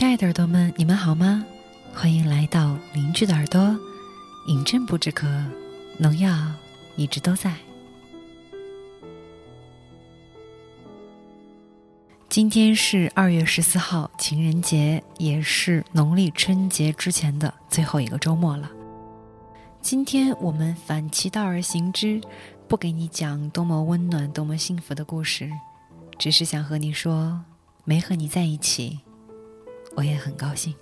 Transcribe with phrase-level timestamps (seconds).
[0.00, 1.44] 亲爱的耳朵们，你们好吗？
[1.92, 3.78] 欢迎来到邻居的耳朵，
[4.46, 5.28] 饮鸩不止渴，
[5.98, 6.34] 农药
[6.96, 7.54] 一直都在。
[12.30, 18.70] 今天是二月十四号，情人节，也是农历春节之前的最后一个周末了。
[19.82, 22.18] 今天我们反其道而行之，
[22.66, 25.50] 不给你讲多么温暖、多么幸福的故事，
[26.18, 27.38] 只是想和你说，
[27.84, 29.00] 没和你在一起，
[30.00, 30.74] 我也很高兴。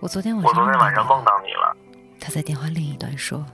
[0.00, 1.76] 我昨天晚上我昨天晚上梦到你了，
[2.20, 3.44] 他在电话另一端说，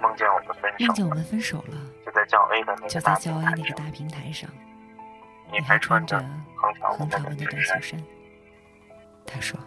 [0.00, 0.86] 梦见我们分手。
[0.86, 1.76] 梦见我了，们分手了，
[2.06, 4.50] 就在叫 A 的那个大就在教 A 平台上，那个大平台上，
[5.50, 6.16] 你你还穿着
[6.96, 8.00] 横条纹的短袖衫。
[9.26, 9.58] 他说：“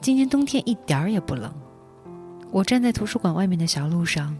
[0.00, 1.52] 今年冬天一点儿也不冷。
[2.52, 4.36] 我站在图书馆外面的小路上，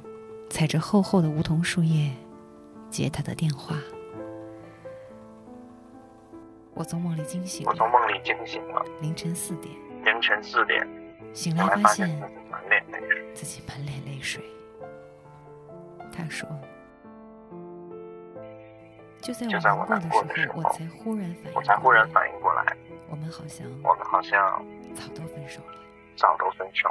[0.48, 2.10] 踩着厚厚的梧桐树叶，
[2.90, 3.76] 接他的电话。
[6.74, 9.72] 我从梦里惊醒了，我从梦里惊醒了，凌晨四点
[10.04, 10.84] 凌晨四点，
[11.32, 13.30] 醒来发现自己满脸泪水。
[13.32, 14.42] 自己满脸泪水。
[16.10, 16.48] 他说
[19.22, 22.76] ：“就在我就在我难过的时候，难过的时候我才忽然反应，我才忽然反应过来，
[23.08, 24.64] 我们好像我们好像
[24.96, 25.78] 早都分手了。”
[26.16, 26.90] 早都分手。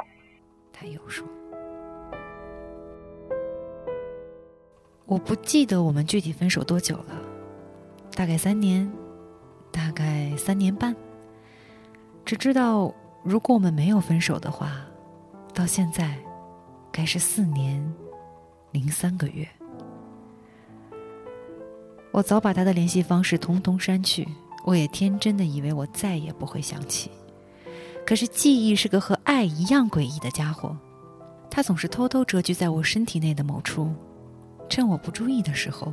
[0.72, 1.26] 他又说
[5.04, 7.14] ：“我不记得我们具体分手多久了，
[8.14, 8.90] 大概三年，
[9.70, 10.96] 大概三年半。
[12.24, 14.86] 只知道，如果我们没有分手的话，
[15.52, 16.16] 到现在
[16.90, 17.94] 该是四年
[18.70, 19.46] 零三个月。
[22.12, 24.26] 我早把他的联系方式统统删去，
[24.64, 27.10] 我也天真的以为我再也不会想起。”
[28.10, 30.76] 可是记忆是个和爱一样诡异的家伙，
[31.48, 33.88] 它总是偷偷蛰居在我身体内的某处，
[34.68, 35.92] 趁我不注意的时候，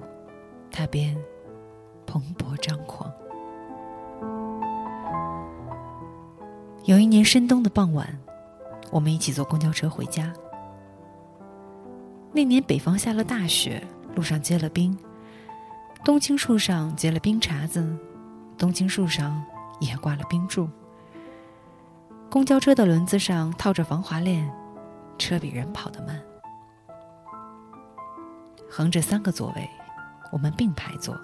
[0.72, 1.16] 它便
[2.08, 3.08] 蓬勃张狂。
[6.86, 8.18] 有一年深冬的傍晚，
[8.90, 10.34] 我们一起坐公交车回家。
[12.34, 13.80] 那年北方下了大雪，
[14.16, 14.98] 路上结了冰，
[16.04, 17.96] 冬青树上结了冰碴子，
[18.58, 19.40] 冬青树上
[19.80, 20.68] 也挂了冰柱。
[22.30, 24.52] 公交车的轮子上套着防滑链，
[25.18, 26.22] 车比人跑得慢。
[28.70, 29.68] 横着三个座位，
[30.32, 31.18] 我们并排坐。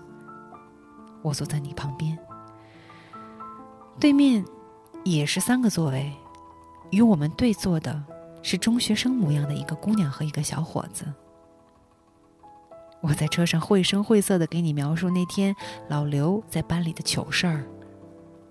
[1.21, 2.17] 我坐在你旁边，
[3.99, 4.43] 对面
[5.03, 6.11] 也是三个座位，
[6.91, 8.01] 与我们对坐的
[8.41, 11.05] 是中学生模样的一个姑娘和一个小伙子。
[13.01, 15.53] 我在车上绘声绘色的给你描述那天
[15.89, 17.65] 老刘在班里的糗事儿。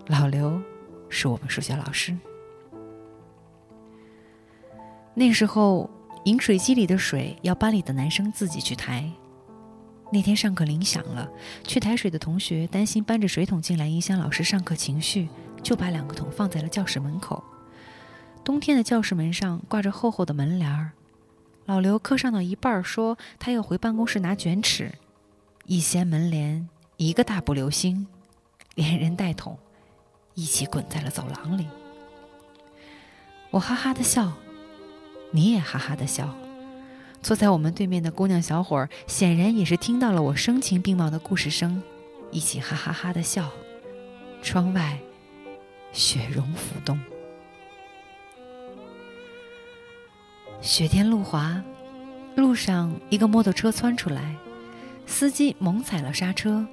[0.05, 0.61] 老刘
[1.09, 2.15] 是我们数学老师。
[5.15, 5.89] 那时候，
[6.25, 9.07] 饮水机里的水要班里的男生自己去抬。
[10.11, 11.29] 那天上课铃响了，
[11.63, 15.27] 去抬水的同学担心搬着水桶进来影响老师上课情绪，
[15.61, 17.43] 就把两个桶放在了教室门口。
[18.43, 20.91] 冬天的教室门上挂着厚厚的门帘儿。
[21.65, 24.91] 老刘课上到一半说他要回办公室拿卷尺，
[25.65, 28.05] 一掀门帘，一个大步流星，
[28.75, 29.57] 连人带桶
[30.33, 31.67] 一起滚在了走廊里。
[33.49, 34.33] 我哈哈的笑。
[35.35, 36.33] 你也哈哈的笑，
[37.21, 41.81] 坐在我们对面的姑娘小伙儿显然也是听到了我声情并茂的故事声，
[42.31, 43.51] 一起哈哈哈的笑。
[44.43, 44.99] 窗外，
[45.91, 46.99] 雪融浮动，
[50.61, 51.63] 雪天路滑，
[52.35, 54.35] 路上一个摩托车窜出来，
[55.05, 56.67] 司机猛踩了刹车，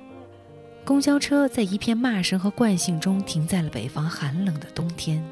[0.85, 5.25] 公交车在一片骂声和惯性中停在了北方寒冷的冬天。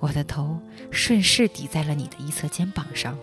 [0.00, 0.60] 我的头
[0.90, 3.18] 顺势抵在了你的一侧肩膀上，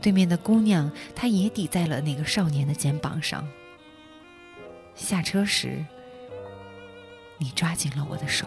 [0.00, 3.46] 对面的姑娘她也抵在了那个少年的肩膀上。
[4.94, 5.84] 下车时，
[7.38, 8.46] 你抓紧了我的手。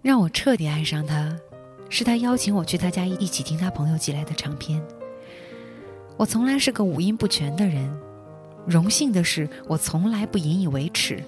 [0.00, 1.36] 让我彻底爱上他，
[1.88, 4.82] 是他邀请我去他家一起听他朋友寄来的唱片。
[6.16, 7.88] 我从来是个五音不全的人。
[8.66, 11.22] 荣幸的是，我从来不引以为耻，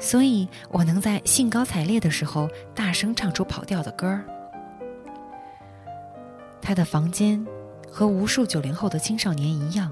[0.00, 4.24] 所以我能在兴高采烈的时候大声唱出跑调的歌儿。
[6.60, 7.44] 他的房间
[7.90, 9.90] 和无数九零后的青少年一样，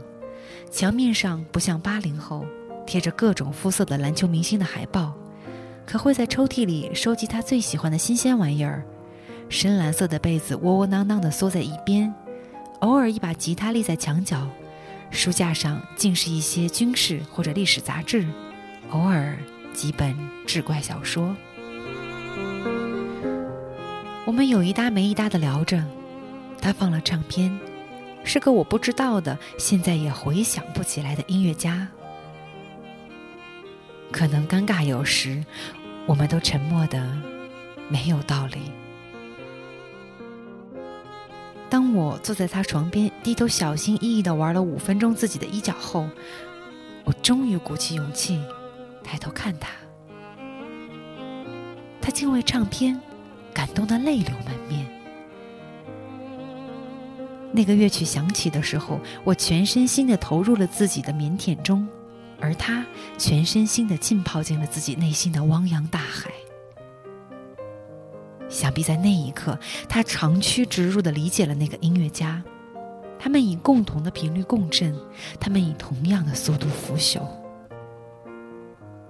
[0.70, 2.44] 墙面上不像八零后
[2.86, 5.14] 贴着各种肤色的篮球明星的海报，
[5.86, 8.84] 可会在抽屉里收集他最喜欢的新鲜玩意儿。
[9.48, 12.12] 深蓝色的被子窝窝囊囊地缩在一边，
[12.80, 14.48] 偶尔一把吉他立在墙角。
[15.10, 18.26] 书架上尽是一些军事或者历史杂志，
[18.90, 19.36] 偶尔
[19.72, 20.16] 几本
[20.46, 21.36] 志怪小说。
[24.24, 25.84] 我们有一搭没一搭的聊着，
[26.60, 27.58] 他放了唱片，
[28.24, 31.88] 是个我不知道的，现在也回想不起来的音乐家。
[34.12, 35.44] 可能尴尬有时，
[36.06, 37.04] 我们都沉默的
[37.88, 38.72] 没有道理。
[41.70, 46.06] 当我坐在他床边，低头小心翼翼的玩了五分钟自己的衣角后，
[47.04, 48.42] 我终于鼓起勇气
[49.04, 49.70] 抬头看他。
[52.02, 53.00] 他竟为唱片
[53.54, 54.84] 感动的泪流满面。
[57.52, 61.86] 那个乐曲响起的时候，我全身心的投入了自己的腼腆中。
[62.42, 62.86] 而他
[63.18, 66.30] 全身心的浸泡进了自己内心的汪洋大海。
[68.60, 69.58] 想必在那一刻，
[69.88, 72.44] 他长驱直入的理解了那个音乐家，
[73.18, 74.94] 他们以共同的频率共振，
[75.40, 77.22] 他们以同样的速度腐朽。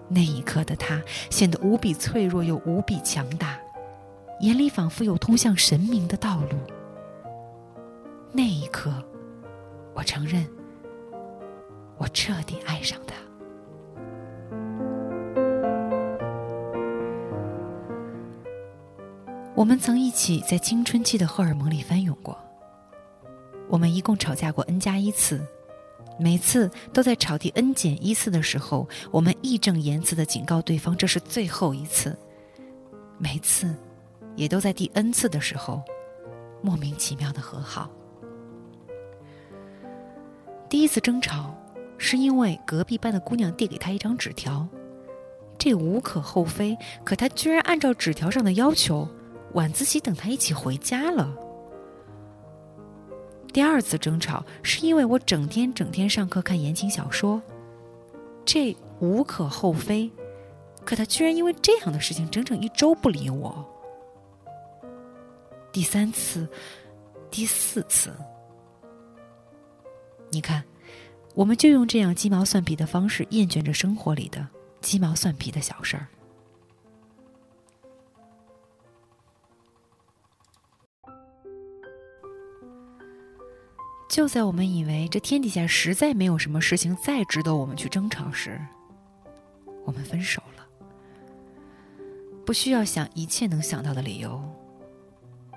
[0.09, 3.59] 那一刻的他显得无比脆弱又无比强大，
[4.39, 6.57] 眼里仿佛有通向神明的道路。
[8.31, 9.03] 那一刻，
[9.95, 10.47] 我承认。
[11.99, 13.17] 我彻底爱上他。
[19.55, 22.39] 我们曾一起在青春期的荷尔蒙里翻涌过。
[23.69, 25.45] 我们一共吵架过 n 加一次，
[26.19, 32.17] 每次都在吵第 n 减一次的时候，我们义正言辞的警告对方这是最后一次。
[33.19, 33.75] 每次，
[34.37, 35.83] 也都在第 n 次的时候，
[36.63, 37.91] 莫名其妙的和好。
[40.69, 41.55] 第一次争吵。
[42.03, 44.67] 是因为隔壁班的姑娘递给他一张纸条，
[45.59, 46.75] 这无可厚非。
[47.05, 49.07] 可他居然按照纸条上的要求，
[49.55, 51.35] 晚自习等他一起回家了。
[53.53, 57.43] 第二次争吵是因为我整天整天上课看言情小说，
[58.45, 60.11] 这无可厚非。
[60.85, 63.65] 可他居然因为这样的事情整整一周不理我。
[65.73, 66.49] 第三次，
[67.31, 68.13] 第四次，
[70.31, 70.65] 你看。
[71.33, 74.45] 我们就用这样鸡毛蒜皮的方式厌倦着生活里的
[74.81, 76.09] 鸡毛蒜皮的小事儿。
[84.11, 88.61] 就在我们以为这天底下实在没有什么事情再值得我们去争吵时，
[89.85, 90.67] 我们分手了。
[92.45, 94.43] 不需要想一切能想到的理由，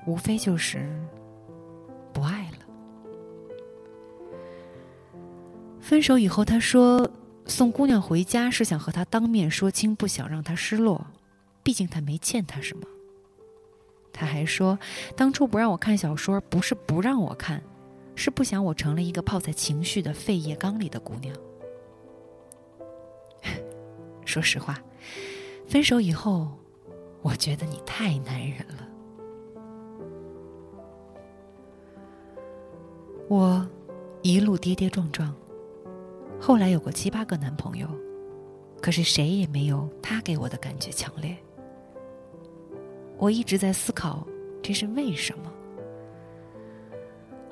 [0.06, 0.88] 无非就是
[2.14, 2.58] 不爱了。
[5.82, 7.10] 分手以后，他说
[7.48, 11.04] 送姑娘回家是想和她当面说清，不想让她失落，
[11.64, 12.86] 毕竟他没欠她什么。
[14.14, 14.78] 他还说，
[15.18, 17.60] 当初不让我看小说，不是不让我看，
[18.16, 21.36] 是不想我成了一个泡在情绪的废液缸里的姑娘。
[24.26, 24.82] 说实话，
[25.68, 26.48] 分手以后，
[27.22, 28.88] 我觉得你太男人了。
[33.30, 33.68] 我
[34.22, 35.34] 一路跌跌撞撞。
[36.40, 37.88] 后来有过七八个男朋友，
[38.82, 41.36] 可是谁也没有他给我的感觉强烈。
[43.18, 44.28] 我一直在思考
[44.62, 45.53] 这是为什么。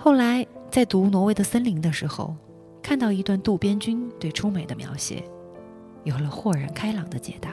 [0.03, 2.35] 后来在读《挪威的森林》的时候，
[2.81, 5.23] 看到一段渡边君对初美的描写，
[6.05, 7.51] 有了豁然开朗的解答。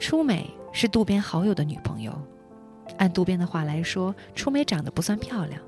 [0.00, 2.12] 初美是渡边好友的女朋友，
[2.98, 5.62] 按渡边的话来说，初美长得不算漂亮，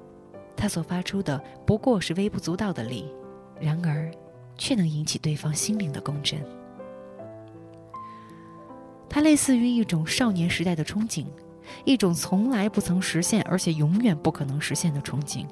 [0.56, 3.06] 她所发出的不过是微不足道的力。
[3.60, 4.10] 然而，
[4.56, 6.36] 却能引起对方心灵的共振。
[9.08, 11.26] 它类似于一种少年时代的憧憬，
[11.84, 15.44] 一种从来不曾实现而且永远不可能实现的憧憬。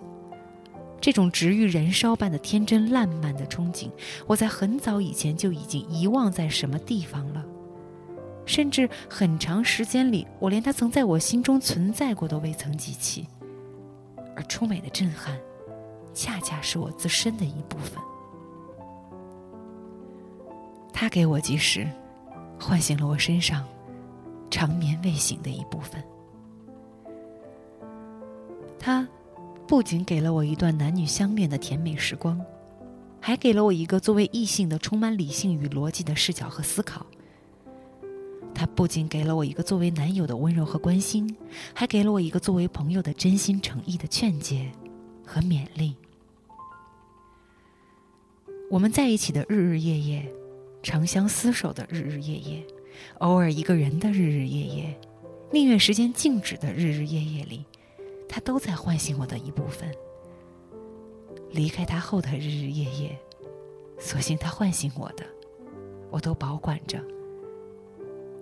[1.01, 3.91] 这种直欲燃烧般的天真烂漫的憧憬，
[4.27, 7.45] 我在很早以前就已经遗忘在什么地方了，
[8.45, 13.27] 甚至很长时间里，我连它曾在我心中存在过都未曾记起。
[14.35, 15.37] 而出美的震撼。
[16.15, 18.03] 恰恰是我自身的一部分。
[20.91, 21.87] 他给我及时，
[22.59, 23.63] 唤醒了我身上
[24.51, 26.03] 长眠未醒的一部分。
[28.79, 29.07] 他
[29.67, 32.41] 不仅给了我一段男女相恋的甜美时光，
[33.21, 37.05] 还给了我一个作为异性的充满理性与逻辑的视角和思考。
[38.55, 41.37] 他不仅给了我一个作为男友的温柔和关心，
[41.75, 44.71] 还给了我一个作为朋友的真心诚意的劝解
[45.27, 45.95] 和勉励。
[48.71, 50.33] 我们在一起的日日夜夜，
[50.83, 52.67] 长相厮守的日日夜夜，
[53.19, 55.01] 偶尔一个人的日日夜夜，
[55.51, 57.65] 宁愿时间静止的日日夜夜里，
[58.29, 59.91] 他都在唤醒我的一部分。
[61.51, 63.19] 离开他后的日日夜夜，
[63.99, 65.25] 所幸他唤醒我的，
[66.11, 66.99] 我都保管着，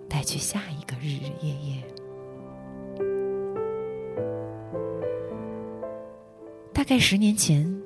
[0.09, 1.83] 带去下一个日日夜夜。
[6.73, 7.81] 大概十年前，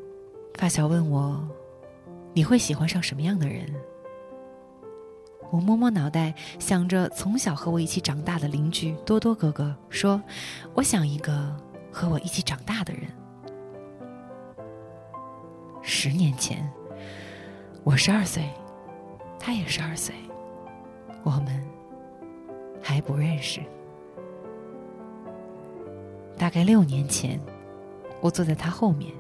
[0.56, 1.48] 发小问我
[2.34, 3.72] ：“你会喜欢上什么样的人？”
[5.52, 10.22] 我摸摸脑袋，想着从小和我一起长大的邻居多多哥哥，说
[10.76, 11.56] ：“我想一个
[11.92, 13.04] 和我一起长大的人。”
[15.82, 16.72] 十年前，
[17.84, 18.48] 我十二岁，
[19.40, 20.14] 他也十二岁，
[21.24, 21.66] 我们
[22.82, 23.60] 还不认识。
[26.38, 27.40] 大概六年前，
[28.22, 29.12] 我坐在他后面，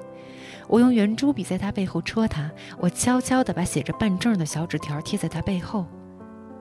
[0.67, 5.88] 我用圆珠笔在他背后戳他，我悄悄的把写着办证的小纸条贴在他背后。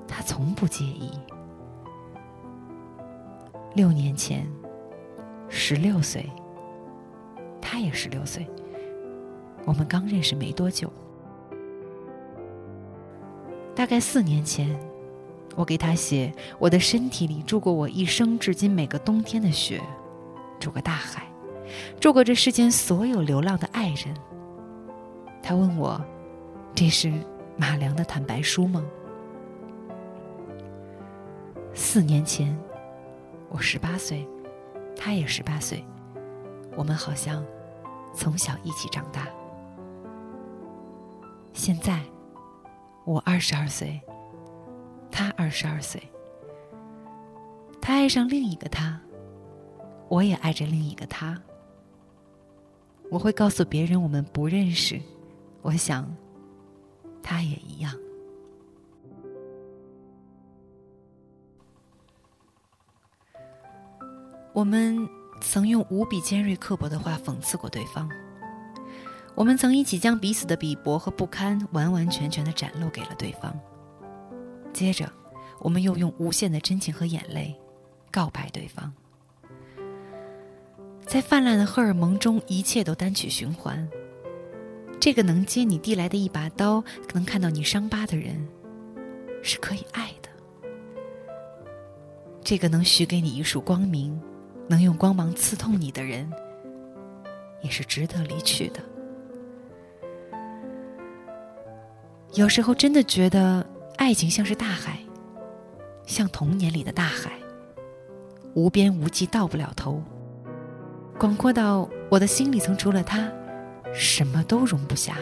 [0.08, 1.12] 他从不介意。
[3.74, 4.44] 六年前，
[5.48, 6.28] 十六岁，
[7.60, 8.44] 他也十六岁。
[9.64, 10.90] 我们刚认识没多久。
[13.74, 14.76] 大概四年前，
[15.54, 19.80] 我给他写我的身体里住过我一生至今每个冬天的雪，
[20.58, 21.28] 住过大海，
[22.00, 24.12] 住过这世间所有流浪的爱人。
[25.42, 26.04] 他问我
[26.74, 27.12] ：“这是
[27.56, 28.82] 马良的坦白书吗？”
[31.80, 32.58] 四年前，
[33.48, 34.28] 我十八岁，
[34.96, 35.82] 他也十八岁，
[36.76, 37.42] 我们好像
[38.12, 39.28] 从小一起长大。
[41.52, 42.02] 现在，
[43.04, 43.98] 我二十二岁，
[45.08, 46.02] 他二十二岁，
[47.80, 49.00] 他爱上另一个他，
[50.08, 51.40] 我也爱着另一个他。
[53.08, 55.00] 我会告诉别人我们不认识，
[55.62, 56.12] 我想，
[57.22, 57.94] 他也一样。
[64.58, 65.08] 我们
[65.40, 68.10] 曾用无比尖锐刻薄的话讽刺过对方，
[69.36, 73.56] 我们曾一起将彼此的鄙薄和不堪完完全全的展露给了对方。
[74.72, 75.08] 接着，
[75.60, 77.54] 我们又用无限的真情和眼泪
[78.10, 78.92] 告白对方。
[81.06, 83.88] 在泛滥的荷尔蒙中，一切都单曲循环。
[84.98, 86.82] 这个能接你递来的一把刀，
[87.14, 88.44] 能看到你伤疤的人，
[89.40, 90.28] 是可以爱的。
[92.42, 94.20] 这个能许给你一束光明。
[94.68, 96.30] 能用光芒刺痛你的人，
[97.62, 98.80] 也是值得离去的。
[102.34, 104.98] 有时候真的觉得爱情像是大海，
[106.06, 107.32] 像童年里的大海，
[108.54, 110.02] 无边无际，到不了头，
[111.18, 113.26] 广阔到我的心里曾除了他，
[113.94, 115.16] 什么都容不下。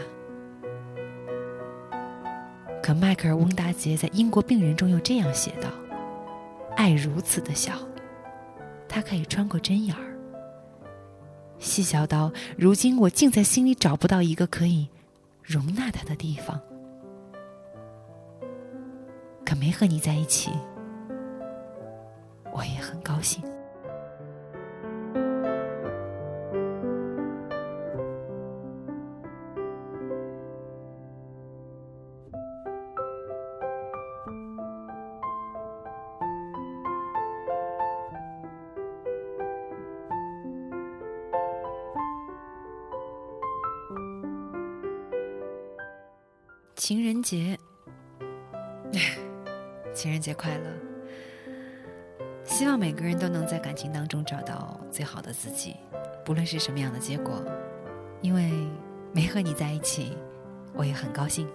[2.82, 5.68] 可迈克尔·翁达杰在《英国病人》中又这样写道
[6.76, 7.72] ：“爱如此的小。”
[8.88, 10.16] 它可以穿过针眼儿，
[11.58, 14.88] 细小到如今我竟在心里找不到一个可以
[15.42, 16.60] 容纳它的地方。
[19.44, 20.50] 可没和你在一起，
[22.52, 23.42] 我也很高兴。
[47.16, 47.58] 人节，
[49.94, 50.70] 情人节快乐！
[52.44, 55.76] 希望每个人都能在感情当中找到最好的自己，
[56.26, 57.42] 不论是什么样的结果，
[58.20, 58.52] 因为
[59.14, 60.14] 没和你在一起，
[60.74, 61.48] 我也很高兴。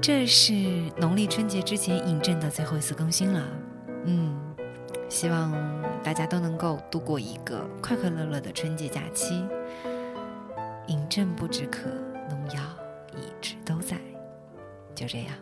[0.00, 0.54] 这是
[0.96, 3.46] 农历春节之前尹正的最后一次更新了，
[4.06, 4.34] 嗯，
[5.10, 5.52] 希望
[6.02, 9.46] 大家都能够度过一个快快乐乐的春节假期。
[10.86, 11.90] 饮鸩不止渴，
[12.30, 12.62] 农药。
[13.42, 13.96] 一直都在，
[14.94, 15.34] 就这样。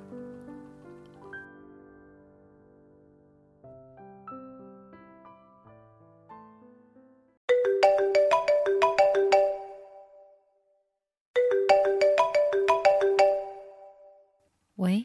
[14.77, 15.05] 喂，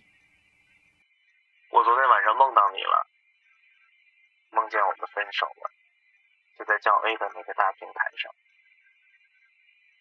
[1.72, 3.08] 我昨天晚上梦到你了，
[4.52, 5.70] 梦见我们分手了，
[6.58, 8.32] 就在叫 A 的那个大平台上，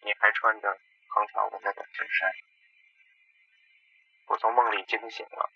[0.03, 2.44] 你还穿着横条纹的短衬衫。
[4.35, 5.49] 我从梦里惊醒了，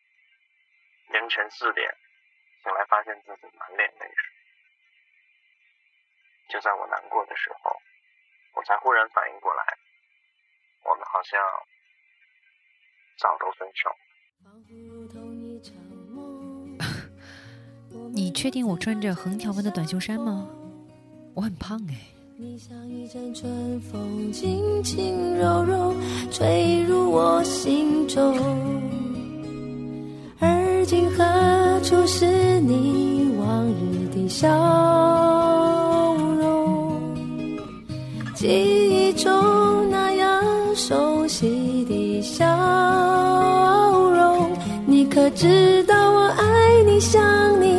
[1.12, 1.94] 凌晨四点
[2.64, 4.32] 醒来，发现自己满脸泪水。
[6.48, 7.76] 就在我难过的时候，
[8.54, 9.78] 我才忽然反应过来，
[10.86, 11.42] 我们好像
[13.18, 13.94] 早都分手。
[18.16, 20.48] 你确定我穿着横条纹的短袖衫吗？
[21.36, 22.16] 我很胖哎。
[22.42, 25.94] 你像一阵春风，轻轻柔柔
[26.32, 28.34] 吹入我心中。
[30.40, 31.26] 而今何
[31.84, 34.48] 处是你往日的笑
[36.40, 36.98] 容？
[38.36, 39.30] 记忆中
[39.92, 40.42] 那样
[40.76, 42.46] 熟悉的笑
[44.14, 44.50] 容，
[44.86, 47.22] 你可知道我爱你、想、
[47.62, 47.79] 你，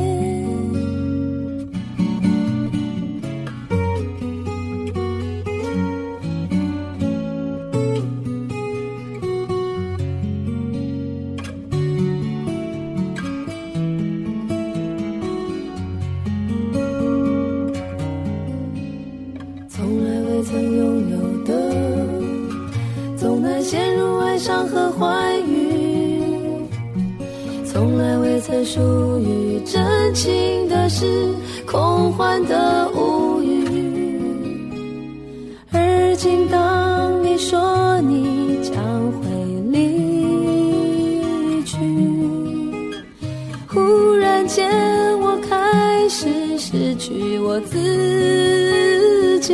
[47.43, 49.53] 我自己。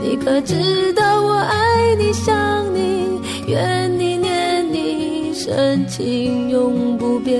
[0.00, 7.38] 你可知道我爱你、想你、怨你、念你，深情永不变。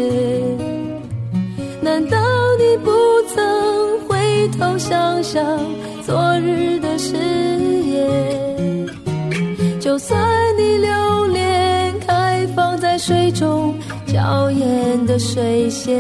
[1.81, 2.19] 难道
[2.59, 2.91] 你不
[3.35, 5.43] 曾回头想想
[6.05, 8.87] 昨日的誓言？
[9.81, 10.21] 就算
[10.59, 13.75] 你留恋开放在水中
[14.07, 15.97] 娇艳的水仙，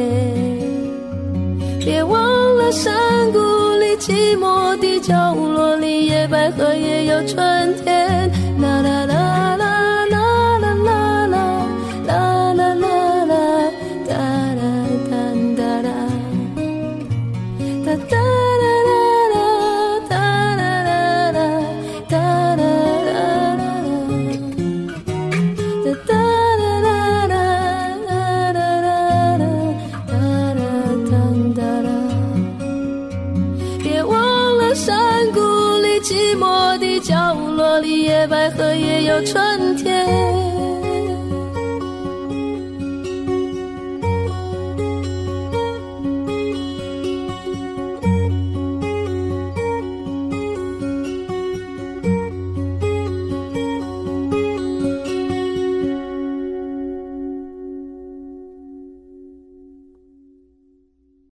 [1.88, 3.38] 别忘了山谷
[3.81, 8.31] 里寂寞的角落里，野百合也有春天。
[8.61, 9.48] 啦啦啦
[39.25, 40.28] 春天。